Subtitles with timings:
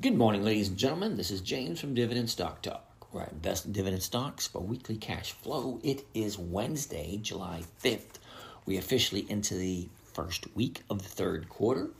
[0.00, 1.18] Good morning, ladies and gentlemen.
[1.18, 4.96] This is James from Dividend Stock Talk, where I invest in dividend stocks for weekly
[4.96, 5.80] cash flow.
[5.84, 8.18] It is Wednesday, July 5th.
[8.64, 11.90] We officially into the first week of the third quarter.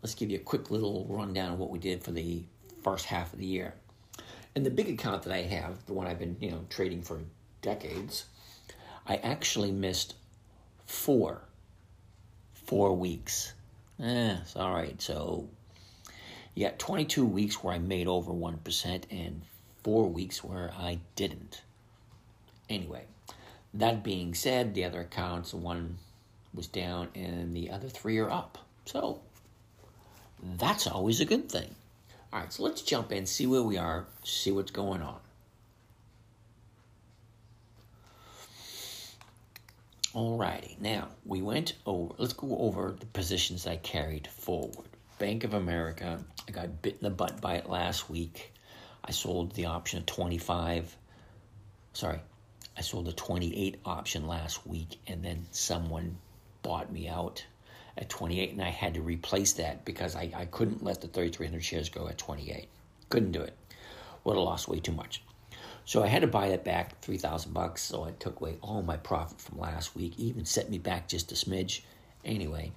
[0.00, 2.42] Let's give you a quick little rundown of what we did for the
[2.82, 3.74] first half of the year.
[4.56, 7.20] In the big account that I have, the one I've been, you know, trading for
[7.60, 8.24] decades,
[9.06, 10.14] I actually missed
[10.86, 11.42] four,
[12.54, 13.52] four weeks.
[14.00, 15.00] Eh, it's all right.
[15.02, 15.50] So
[16.60, 19.42] got 22 weeks where I made over 1% and
[19.82, 21.62] four weeks where I didn't.
[22.68, 23.04] Anyway,
[23.74, 25.98] that being said, the other accounts, one
[26.54, 28.58] was down and the other three are up.
[28.84, 29.20] So
[30.42, 31.74] that's always a good thing.
[32.32, 35.18] All right, so let's jump in, see where we are, see what's going on.
[40.14, 44.91] Alrighty, now we went over, let's go over the positions I carried forward.
[45.22, 46.18] Bank of America.
[46.48, 48.52] I got bit in the butt by it last week.
[49.04, 50.96] I sold the option at 25.
[51.92, 52.18] Sorry,
[52.76, 56.18] I sold the 28 option last week, and then someone
[56.64, 57.44] bought me out
[57.96, 61.62] at 28, and I had to replace that because I, I couldn't let the 3,300
[61.62, 62.66] shares go at 28.
[63.08, 63.56] Couldn't do it.
[64.24, 65.22] Would have lost way too much.
[65.84, 67.80] So I had to buy that back, 3000 bucks.
[67.80, 71.30] So I took away all my profit from last week, even set me back just
[71.30, 71.82] a smidge.
[72.24, 72.72] Anyway,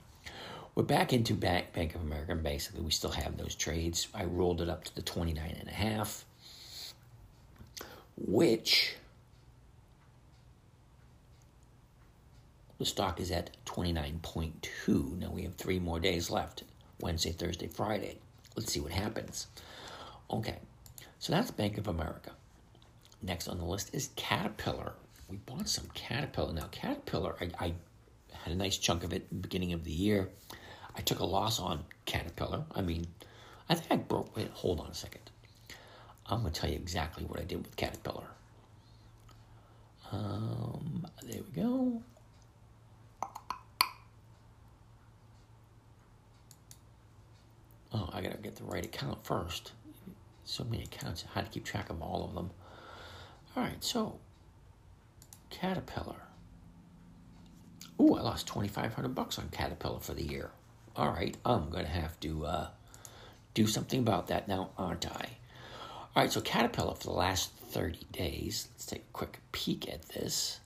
[0.76, 4.10] we're back into Bank, Bank of America, and basically we still have those trades.
[4.14, 6.26] I rolled it up to the 29 and a half,
[8.18, 8.96] which
[12.78, 15.18] the stock is at 29.2.
[15.18, 16.64] Now we have three more days left
[17.00, 18.18] Wednesday, Thursday, Friday.
[18.58, 19.48] Let's see what happens.
[20.30, 20.58] Okay,
[21.20, 22.32] so that's Bank of America.
[23.22, 24.94] Next on the list is Caterpillar.
[25.30, 26.54] We bought some Caterpillar.
[26.54, 27.74] Now, Caterpillar, I, I
[28.44, 30.30] had a nice chunk of it beginning of the year.
[30.98, 32.64] I took a loss on Caterpillar.
[32.74, 33.08] I mean,
[33.70, 34.36] I think I broke.
[34.36, 35.22] Wait, hold on a second.
[36.28, 38.28] I'm going to tell you exactly what I did with Caterpillar.
[40.12, 42.02] Um, there we go.
[47.94, 49.74] Oh, I got to get the right account first.
[50.46, 51.26] So many accounts.
[51.30, 52.52] I had to keep track of all of them.
[53.56, 54.20] All right, so
[55.50, 56.22] Caterpillar.
[58.00, 60.52] Ooh, I lost 2500 bucks on Caterpillar for the year
[60.96, 62.68] all right, I'm going to have to uh,
[63.54, 65.30] do something about that now, aren't I?
[66.16, 70.04] All right, so Caterpillar for the last 30 days, let's take a quick peek at
[70.10, 70.60] this.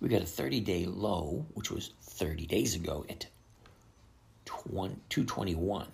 [0.00, 3.26] We got a 30 day low, which was 30 days ago at
[4.44, 5.86] 221.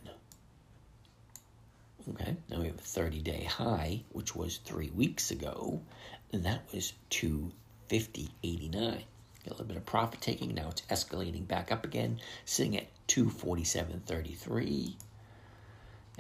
[2.09, 5.81] Okay, now we have a 30 day high, which was three weeks ago,
[6.33, 9.03] and that was 250.89
[9.47, 10.55] a little bit of profit taking.
[10.55, 14.95] Now it's escalating back up again, sitting at 247.33.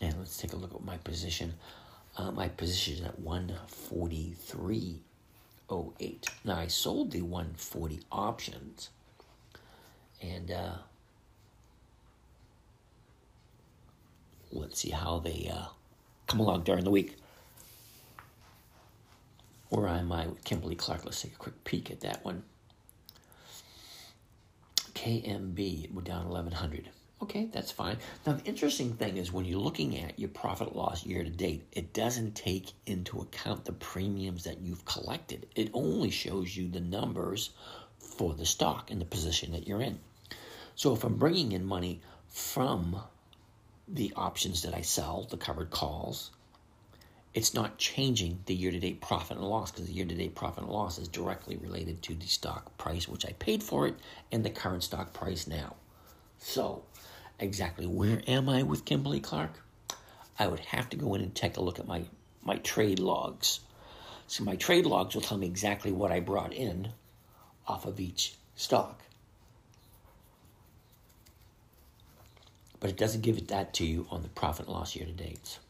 [0.00, 1.54] And let's take a look at my position.
[2.16, 5.00] Uh, my position is at 143
[5.70, 6.28] 08.
[6.44, 8.90] Now I sold the 140 options
[10.20, 10.74] and uh,
[14.52, 15.66] let's see how they uh,
[16.26, 17.16] come along during the week.
[19.68, 21.04] Where am I with Kimberly Clark?
[21.04, 22.42] Let's take a quick peek at that one.
[24.94, 26.90] KMB, we're down 1100.
[27.22, 27.98] Okay, that's fine.
[28.26, 31.64] Now, the interesting thing is when you're looking at your profit loss year to date,
[31.72, 35.46] it doesn't take into account the premiums that you've collected.
[35.54, 37.50] It only shows you the numbers
[37.98, 39.98] for the stock and the position that you're in.
[40.74, 43.02] So if I'm bringing in money from
[43.86, 46.30] the options that I sell, the covered calls,
[47.34, 50.34] it's not changing the year to date profit and loss because the year to date
[50.34, 53.96] profit and loss is directly related to the stock price, which I paid for it,
[54.32, 55.76] and the current stock price now.
[56.40, 56.82] So,
[57.38, 59.62] exactly where am I with Kimberly Clark?
[60.38, 62.02] I would have to go in and take a look at my,
[62.42, 63.60] my trade logs.
[64.26, 66.88] So, my trade logs will tell me exactly what I brought in
[67.66, 69.02] off of each stock.
[72.80, 75.12] But it doesn't give it that to you on the profit and loss year to
[75.12, 75.60] dates.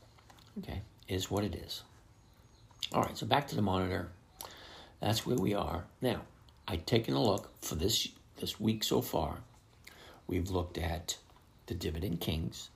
[0.59, 1.83] Okay is what it is.
[2.93, 4.09] All right, so back to the monitor.
[5.01, 5.85] That's where we are.
[6.01, 6.23] Now,
[6.67, 9.39] I've taken a look for this this week so far.
[10.31, 11.17] We've looked at
[11.67, 12.69] the Dividend Kings.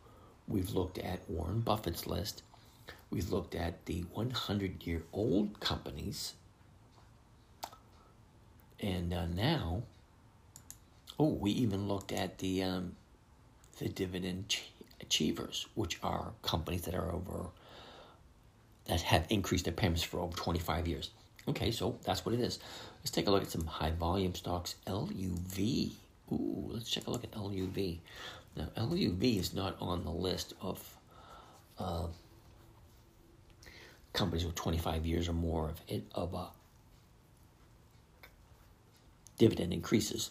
[0.49, 2.43] We've looked at Warren Buffett's list.
[3.11, 6.35] We've looked at the 100 year old companies.
[8.81, 9.85] And uh, now,
[11.17, 12.97] oh, we even looked at the um,
[13.79, 14.57] the dividend
[15.01, 17.51] achievers, which are companies that are over
[18.87, 21.11] that have increased their payments for over 25 years.
[21.47, 22.59] Okay, so that's what it is.
[22.99, 24.75] Let's take a look at some high volume stocks.
[24.89, 25.93] LUV.
[26.33, 27.99] Ooh, let's take a look at LUV.
[28.57, 30.97] Now, LUV is not on the list of
[31.79, 32.07] uh,
[34.13, 36.47] companies with 25 years or more of it of uh,
[39.39, 40.31] dividend increases.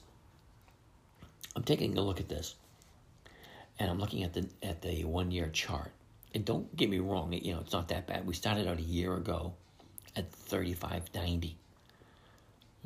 [1.56, 2.56] I'm taking a look at this,
[3.78, 5.92] and I'm looking at the at the one year chart
[6.34, 8.26] and don't get me wrong, you know, it's not that bad.
[8.26, 9.54] We started out a year ago
[10.16, 11.54] at 35.90.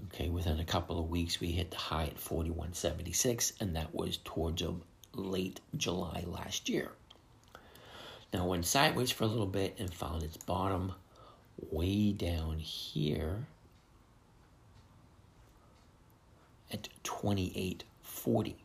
[0.05, 4.17] Okay, within a couple of weeks, we hit the high at 41.76, and that was
[4.17, 4.63] towards
[5.13, 6.91] late July last year.
[8.33, 10.93] Now, went sideways for a little bit and found its bottom
[11.71, 13.47] way down here
[16.71, 18.55] at 28.40.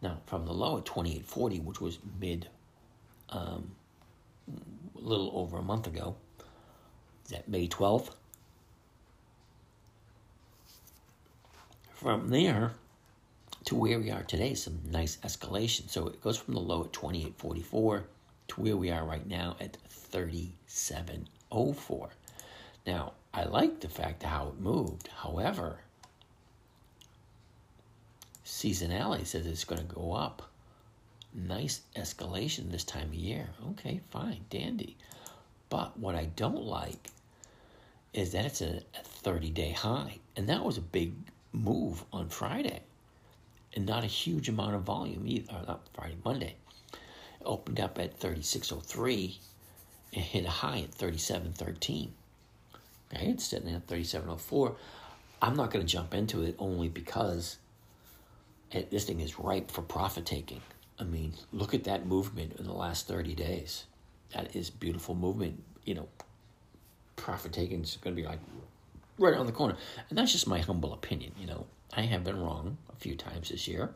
[0.00, 2.48] Now, from the low at 28.40, which was mid
[3.30, 3.72] um,
[4.96, 6.16] a little over a month ago.
[7.24, 8.10] Is that May 12th?
[12.02, 12.72] From there
[13.66, 15.88] to where we are today, some nice escalation.
[15.88, 18.02] So it goes from the low at 28.44
[18.48, 19.76] to where we are right now at
[20.12, 22.08] 37.04.
[22.88, 25.10] Now, I like the fact how it moved.
[25.14, 25.78] However,
[28.44, 30.50] seasonality says it's going to go up
[31.32, 33.50] nice escalation this time of year.
[33.70, 34.96] Okay, fine, dandy.
[35.68, 37.10] But what I don't like
[38.12, 40.18] is that it's a, a 30 day high.
[40.36, 41.12] And that was a big
[41.52, 42.80] move on Friday.
[43.74, 45.52] And not a huge amount of volume either.
[45.66, 46.56] Not Friday, Monday.
[46.92, 49.38] It opened up at 3603
[50.12, 52.12] and hit a high at 3713.
[53.14, 54.76] Okay, it's sitting at 3704.
[55.40, 57.58] I'm not going to jump into it only because
[58.70, 60.60] it, this thing is ripe for profit taking.
[60.98, 63.84] I mean, look at that movement in the last 30 days.
[64.34, 65.62] That is beautiful movement.
[65.84, 66.08] You know,
[67.16, 68.38] profit taking is going to be like
[69.22, 69.76] right around the corner.
[70.10, 71.32] And that's just my humble opinion.
[71.38, 73.94] You know, I have been wrong a few times this year.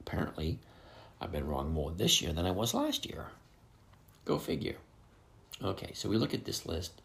[0.00, 0.58] Apparently,
[1.20, 3.26] I've been wrong more this year than I was last year.
[4.24, 4.76] Go figure.
[5.62, 7.00] Okay, so we look at this list.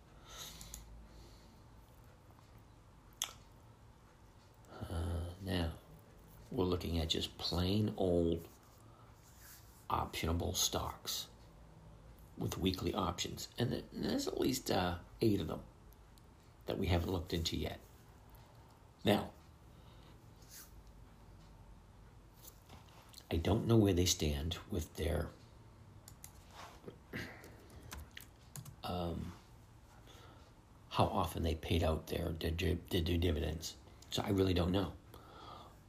[4.81, 5.69] Uh, now,
[6.51, 8.47] we're looking at just plain old
[9.89, 11.27] optionable stocks
[12.37, 13.47] with weekly options.
[13.57, 15.61] And there's at least uh, eight of them
[16.71, 17.79] that we haven't looked into yet.
[19.03, 19.31] Now,
[23.29, 25.27] I don't know where they stand with their
[28.85, 29.33] um,
[30.91, 33.75] how often they paid out their, their, their dividends.
[34.11, 34.93] So I really don't know.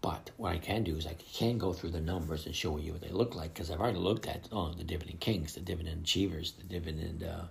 [0.00, 2.90] But what I can do is I can go through the numbers and show you
[2.90, 6.02] what they look like because I've already looked at oh, the dividend kings, the dividend
[6.02, 7.44] achievers, the dividend, uh,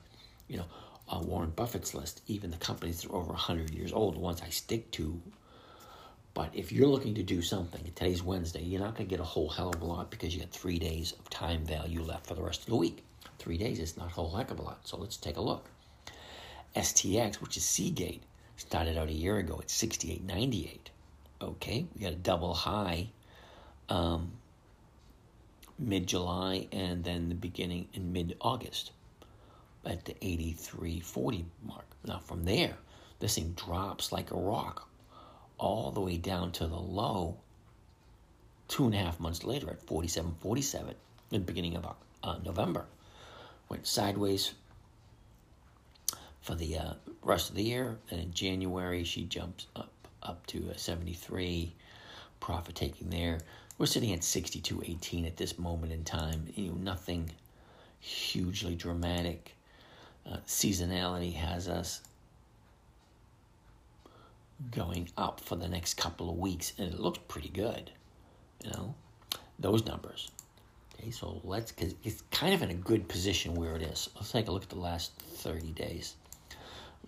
[0.49, 0.65] you know,
[1.11, 4.41] uh, Warren Buffett's list, even the companies that are over 100 years old, the ones
[4.41, 5.21] I stick to.
[6.33, 9.25] But if you're looking to do something, today's Wednesday, you're not going to get a
[9.25, 12.35] whole hell of a lot because you got three days of time value left for
[12.35, 13.03] the rest of the week.
[13.37, 14.87] Three days is not a whole heck of a lot.
[14.87, 15.65] So let's take a look.
[16.75, 18.23] STX, which is Seagate,
[18.55, 20.79] started out a year ago at 68.98
[21.43, 23.07] okay, we got a double high
[23.89, 24.31] um,
[25.79, 28.91] mid July and then the beginning in mid August
[29.85, 31.85] at the 83.40 mark.
[32.05, 32.77] Now, from there,
[33.19, 34.87] this thing drops like a rock
[35.57, 37.37] all the way down to the low
[38.67, 40.95] two and a half months later at 47.47 in
[41.31, 41.85] the beginning of
[42.23, 42.85] uh, November.
[43.69, 44.53] Went sideways
[46.41, 47.97] for the uh, rest of the year.
[48.09, 49.89] And in January, she jumps up
[50.23, 51.73] up to a 73
[52.39, 53.39] profit taking there.
[53.77, 56.45] We're sitting at 62.18 at this moment in time.
[56.55, 57.31] You know, nothing
[57.99, 59.55] hugely dramatic.
[60.25, 62.01] Uh, seasonality has us
[64.69, 67.91] going up for the next couple of weeks, and it looks pretty good.
[68.63, 68.95] You know,
[69.59, 70.31] those numbers.
[70.99, 74.09] Okay, so let's, because it's kind of in a good position where it is.
[74.15, 76.15] Let's take a look at the last 30 days.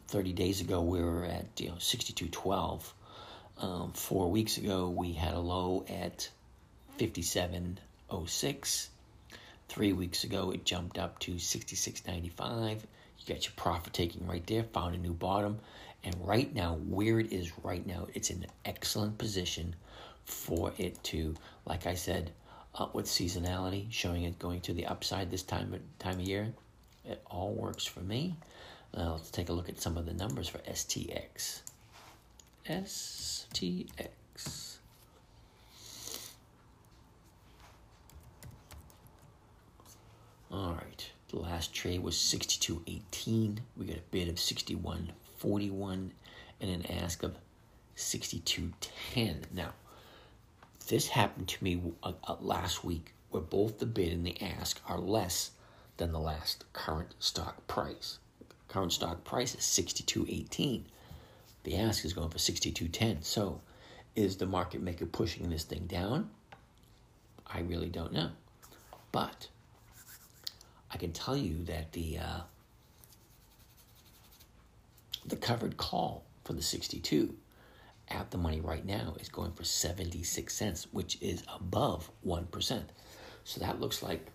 [0.08, 2.82] 30 days ago, we were at, you know, 62.12.
[3.60, 6.29] Um, four weeks ago, we had a low at
[6.98, 8.88] 57.06.
[9.70, 12.79] Three weeks ago, it jumped up to 66.95.
[13.25, 15.60] You got your profit taking right there, found a new bottom.
[16.03, 19.75] And right now, where it is right now, it's in an excellent position
[20.25, 22.32] for it to, like I said,
[22.75, 26.53] up with seasonality, showing it going to the upside this time time of year.
[27.06, 28.36] It all works for me.
[28.96, 31.62] Now let's take a look at some of the numbers for STX.
[32.68, 33.98] STX.
[40.51, 41.12] All right.
[41.34, 43.58] The last trade was 62.18.
[43.75, 46.12] We got a bid of 61.41
[46.62, 47.36] and an ask of
[47.98, 49.52] 62.10.
[49.52, 49.74] Now,
[50.90, 54.80] this happened to me uh, uh, last week where both the bid and the ask
[54.88, 55.50] are less
[55.98, 58.20] than the last current stock price.
[58.68, 60.84] Current stock price is 62.18.
[61.63, 63.24] The ask is going for 62.10.
[63.24, 63.60] So,
[64.16, 66.30] is the market maker pushing this thing down?
[67.48, 68.30] I really don't know.
[69.12, 69.48] But
[70.94, 72.42] I can tell you that the uh,
[75.26, 77.36] the covered call for the 62
[78.10, 82.84] at the money right now is going for 76 cents, which is above 1%.
[83.46, 84.28] So that looks like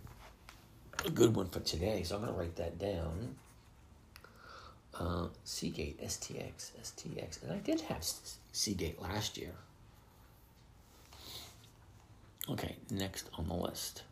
[1.05, 2.03] a good one for today.
[2.03, 3.37] So I'm going to write that down.
[4.99, 7.43] Uh, Seagate, STX, STX.
[7.43, 8.03] And I did have
[8.53, 9.53] Seagate last year.
[12.49, 14.03] Okay, next on the list.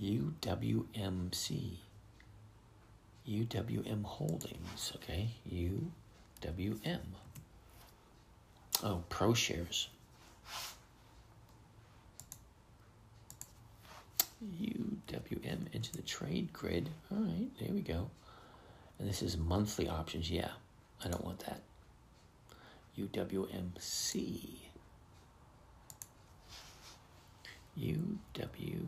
[0.00, 1.78] UWMC.
[3.28, 5.30] UWM Holdings, okay?
[5.50, 7.00] UWM.
[8.82, 9.88] Oh, ProShares.
[14.60, 16.90] UWM into the trade grid.
[17.10, 18.10] All right, there we go.
[18.98, 20.30] And this is monthly options.
[20.30, 20.50] Yeah,
[21.04, 21.62] I don't want that.
[22.98, 24.40] UWMC.
[27.78, 28.86] UW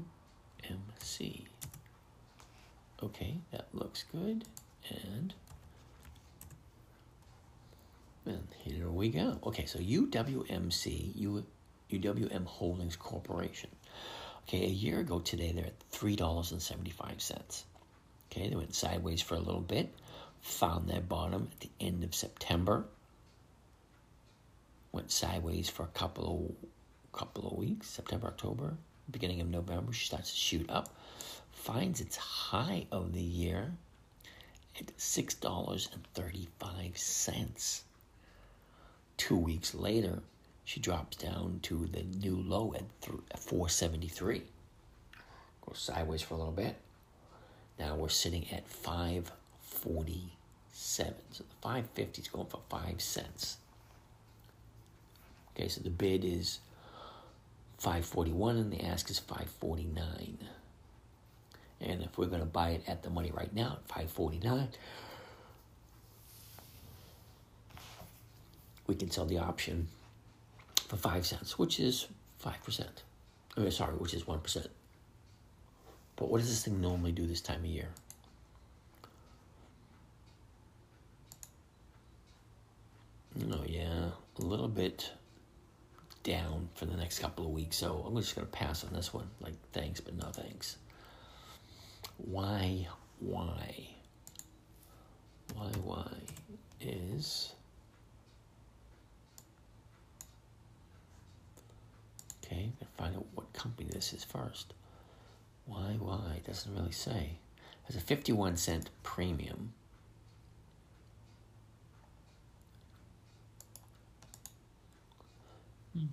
[0.68, 1.46] MC.
[3.02, 4.44] Okay, that looks good.
[4.90, 5.34] And
[8.26, 9.38] and here we go.
[9.46, 11.44] Okay, so UWMC, U,
[11.90, 13.70] UWM Holdings Corporation.
[14.46, 17.64] Okay, a year ago today they're at three dollars and seventy five cents.
[18.30, 19.94] Okay, they went sideways for a little bit,
[20.40, 22.84] found their bottom at the end of September.
[24.92, 26.68] Went sideways for a couple of
[27.18, 28.76] couple of weeks, September, October,
[29.10, 30.94] beginning of November, she starts to shoot up,
[31.52, 33.72] finds its high of the year
[34.78, 37.82] at $6.35.
[39.16, 40.22] Two weeks later,
[40.64, 42.82] she drops down to the new low at
[43.40, 44.42] 473.
[45.66, 46.76] Goes sideways for a little bit.
[47.78, 51.14] Now we're sitting at 547.
[51.32, 53.56] So the 550 is going for 5 cents.
[55.54, 56.60] Okay, so the bid is
[57.78, 60.38] 541 and the ask is 549
[61.80, 64.68] and if we're going to buy it at the money right now at 549
[68.88, 69.88] we can sell the option
[70.88, 72.08] for 5 cents which is
[72.44, 72.85] 5%
[73.56, 74.66] I mean, sorry which is 1%
[76.16, 77.90] but what does this thing normally do this time of year?
[83.52, 85.12] Oh yeah a little bit
[86.28, 87.76] down for the next couple of weeks.
[87.76, 89.28] So I'm just going to pass on this one.
[89.40, 90.76] Like, thanks, but no thanks.
[92.18, 92.87] Why,
[93.20, 93.88] why?
[95.54, 96.11] Why, why
[96.80, 97.52] is.
[102.44, 104.75] Okay, gotta find out what company this is first.
[105.66, 106.40] Why, why?
[106.47, 107.32] Doesn't really say.
[107.85, 109.73] Has a 51 cent premium.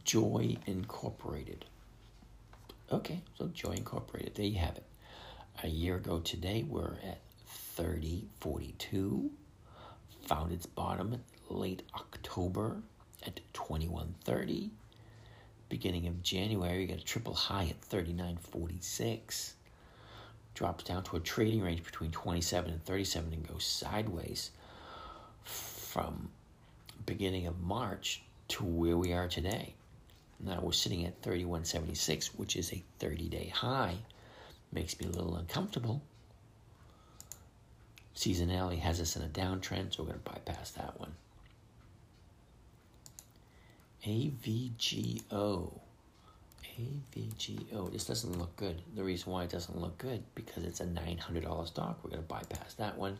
[0.05, 1.65] JOYY Incorporated.
[2.91, 4.85] Okay, so JOYY Incorporated, there you have it.
[5.63, 9.31] A year ago today, we're at 3042.
[10.27, 12.77] Found its bottom late October
[13.25, 14.71] at 2130.
[15.69, 19.55] Beginning of January, we got a triple high at 3946.
[20.53, 24.51] Drops down to a trading range between 27 and 37 and goes sideways
[25.43, 26.29] from
[27.05, 29.75] beginning of March to where we are today.
[30.39, 33.95] Now we're sitting at 3176, which is a 30 day high.
[34.71, 36.01] Makes me a little uncomfortable.
[38.15, 41.13] Seasonality has us in a downtrend, so we're going to bypass that one.
[44.05, 45.79] AVGO.
[46.79, 47.91] AVGO.
[47.91, 48.81] This doesn't look good.
[48.95, 51.99] The reason why it doesn't look good because it's a $900 stock.
[52.03, 53.17] We're going to bypass that one.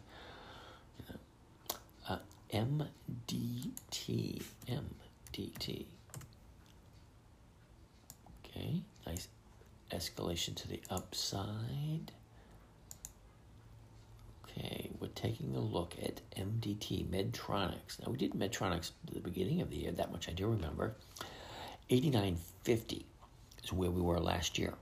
[2.08, 2.18] Uh,
[2.54, 4.44] MDT.
[4.70, 5.86] MDT.
[8.46, 9.28] Okay, nice
[10.26, 12.12] escalation to the upside.
[14.44, 18.00] Okay, we're taking a look at MDT, Medtronics.
[18.04, 20.96] Now, we did Medtronics at the beginning of the year, that much I do remember.
[21.90, 23.04] 89.50
[23.64, 24.74] is where we were last year.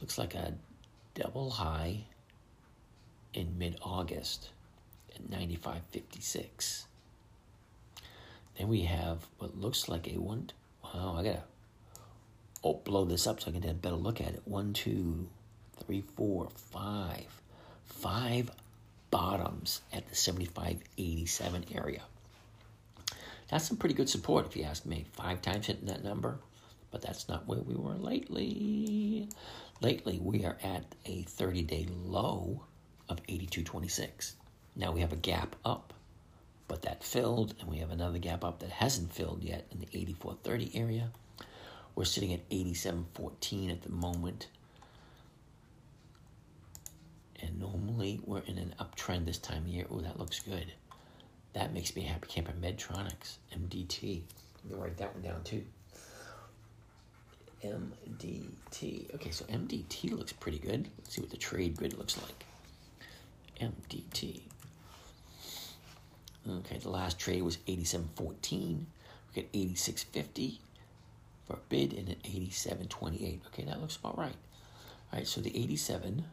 [0.00, 0.54] Looks like a
[1.14, 2.04] double high
[3.34, 4.50] in mid August
[5.14, 6.84] at 95.56.
[8.56, 10.50] Then we have what looks like a one.
[10.82, 11.42] Wow, I gotta
[12.64, 14.42] oh, blow this up so I can get a better look at it.
[14.44, 15.28] One, two,
[15.84, 17.26] three, four, five.
[17.84, 18.50] Five
[19.10, 22.02] bottoms at the 7587 area.
[23.50, 25.06] That's some pretty good support, if you ask me.
[25.12, 26.38] Five times hitting that number,
[26.90, 29.28] but that's not where we were lately.
[29.80, 32.64] Lately, we are at a 30 day low
[33.08, 34.32] of 82.26.
[34.76, 35.94] Now we have a gap up,
[36.68, 39.86] but that filled, and we have another gap up that hasn't filled yet in the
[39.86, 41.10] 84.30 area.
[41.98, 44.46] We're sitting at 87.14 at the moment.
[47.42, 49.84] And normally we're in an uptrend this time of year.
[49.90, 50.72] Oh, that looks good.
[51.54, 52.52] That makes me happy camper.
[52.52, 54.22] Medtronics, MDT.
[54.64, 55.64] Let me write that one down too.
[57.64, 59.12] MDT.
[59.16, 60.88] Okay, so MDT looks pretty good.
[60.98, 62.46] Let's see what the trade grid looks like.
[63.60, 64.42] MDT.
[66.48, 68.84] Okay, the last trade was 87.14.
[69.34, 70.58] We got 86.50
[71.48, 73.40] for a bid in at 87.28.
[73.46, 74.36] Okay, that looks about right.
[75.12, 76.24] All right, so the 87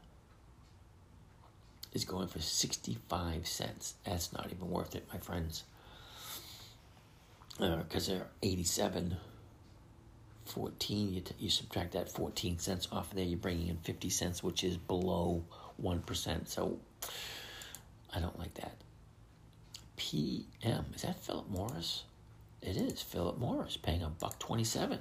[1.93, 3.95] is going for 65 cents.
[4.04, 5.63] That's not even worth it, my friends.
[7.58, 9.15] Because uh, they're 87,
[10.43, 14.10] 14, you, t- you subtract that 14 cents off of there, you're bringing in 50
[14.10, 15.45] cents, which is below
[15.82, 16.47] 1%.
[16.49, 16.78] So
[18.13, 18.75] I don't like that.
[19.95, 22.04] PM, is that Philip Morris?
[22.65, 24.97] It is Philip Morris paying a buck 27.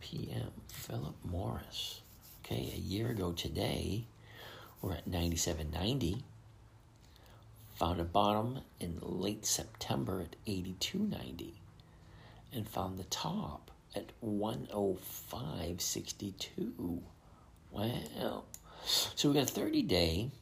[0.00, 2.00] PM, Philip Morris.
[2.40, 4.06] Okay, a year ago today,
[4.80, 6.24] we're at 97.90.
[7.76, 11.52] Found a bottom in late September at 82.90
[12.52, 17.02] and found the top at 105.62.
[17.70, 18.42] Wow.
[18.84, 20.32] So we got a 30 day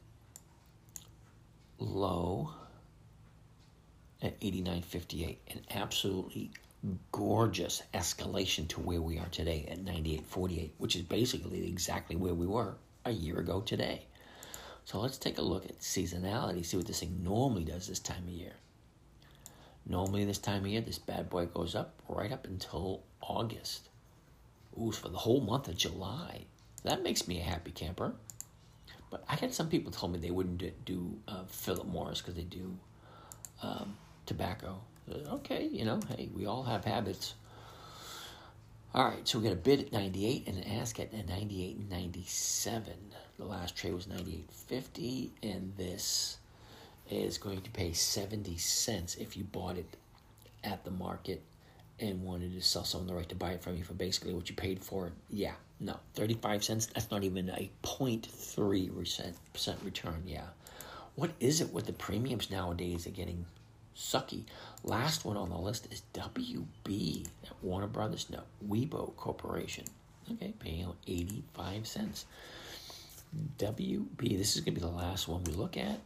[1.77, 2.49] low
[4.21, 6.51] at 89.58, an absolutely
[7.11, 12.47] gorgeous escalation to where we are today at 98.48, which is basically exactly where we
[12.47, 14.05] were a year ago today.
[14.85, 18.23] So let's take a look at seasonality, see what this thing normally does this time
[18.23, 18.53] of year.
[19.85, 23.89] Normally, this time of year, this bad boy goes up right up until August.
[24.79, 26.45] Ooh, for the whole month of July.
[26.83, 28.13] That makes me a happy camper.
[29.09, 32.43] But I had some people tell me they wouldn't do uh, Philip Morris because they
[32.43, 32.77] do
[33.61, 34.81] um, tobacco.
[35.27, 37.33] Okay, you know, hey, we all have habits.
[38.93, 41.89] All right, so we got a bid at 98 and an ask at 98 and
[41.89, 42.93] 97.
[43.37, 46.37] The last trade was 98.50, and this
[47.09, 49.97] is going to pay 70 cents if you bought it
[50.63, 51.41] at the market
[51.99, 54.49] and wanted to sell someone the right to buy it from you for basically what
[54.49, 55.13] you paid for it.
[55.29, 60.23] Yeah, no, 35 cents, that's not even a 0.3% return.
[60.25, 60.47] Yeah.
[61.15, 63.45] What is it with the premiums nowadays are getting
[63.95, 64.43] sucky?
[64.83, 68.27] Last one on the list is WB at Warner Brothers.
[68.29, 69.85] No, Weibo Corporation.
[70.31, 72.25] Okay, paying out 85 cents.
[73.57, 75.99] WB, this is going to be the last one we look at.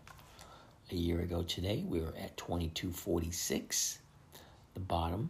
[0.92, 4.00] A year ago today, we were at 2246.
[4.76, 5.30] The bottom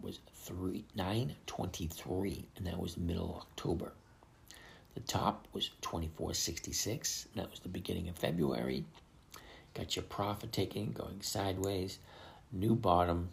[0.00, 3.92] was three, 923, and that was middle of October.
[4.94, 8.84] The top was 2466, and that was the beginning of February.
[9.78, 12.00] Got your profit taking going sideways.
[12.50, 13.28] New bottom.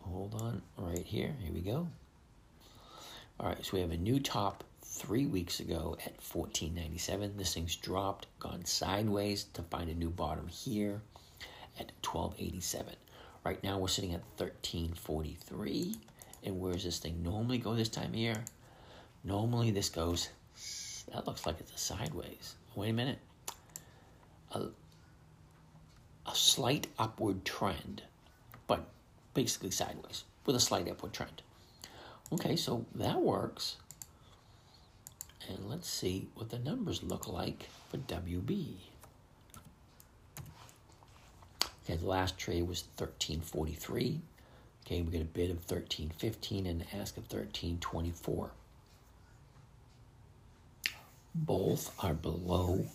[0.00, 1.36] Hold on, right here.
[1.42, 1.86] Here we go.
[3.38, 7.36] All right, so we have a new top three weeks ago at 14.97.
[7.36, 11.02] This thing's dropped, gone sideways to find a new bottom here
[11.78, 12.94] at 12.87.
[13.44, 15.96] Right now we're sitting at 13.43.
[16.44, 18.44] And where does this thing normally go this time of year?
[19.24, 20.30] Normally this goes,
[21.12, 22.54] that looks like it's a sideways.
[22.74, 23.18] Wait a minute.
[24.52, 24.60] A,
[26.26, 28.02] a slight upward trend,
[28.66, 28.86] but
[29.34, 31.42] basically sideways with a slight upward trend.
[32.32, 33.76] Okay, so that works.
[35.48, 38.74] And let's see what the numbers look like for WB.
[41.84, 44.20] Okay, the last trade was 1343.
[44.86, 48.50] Okay, we get a bid of 1315 and ask of 1324.
[51.34, 52.86] Both are below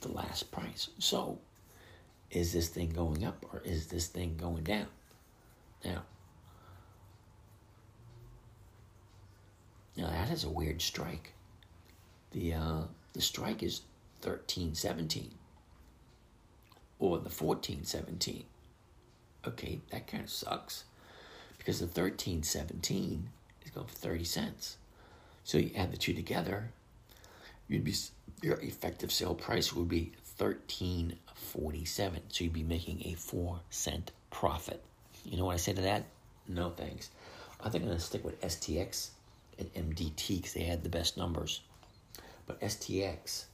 [0.00, 0.90] the last price.
[0.98, 1.38] So,
[2.30, 4.86] is this thing going up or is this thing going down?
[5.84, 6.02] Now,
[9.96, 11.32] now that is a weird strike.
[12.32, 12.82] The uh,
[13.12, 13.82] the strike is
[14.20, 15.32] thirteen seventeen
[16.98, 18.44] or the fourteen seventeen.
[19.46, 20.84] Okay, that kind of sucks
[21.58, 23.30] because the thirteen seventeen
[23.64, 24.76] is going for thirty cents.
[25.42, 26.70] So you add the two together,
[27.66, 27.94] you'd be
[28.42, 32.22] your effective sale price would be thirteen forty seven.
[32.28, 34.82] So you'd be making a four cent profit.
[35.24, 36.04] You know what I say to that?
[36.48, 37.10] No thanks.
[37.60, 39.10] I think I'm going to stick with STX
[39.58, 41.60] and MDT because they had the best numbers.
[42.46, 43.44] But STX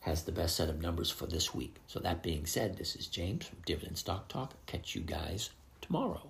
[0.00, 1.76] has the best set of numbers for this week.
[1.86, 4.54] So that being said, this is James from Dividend Stock Talk.
[4.66, 5.50] Catch you guys
[5.82, 6.29] tomorrow.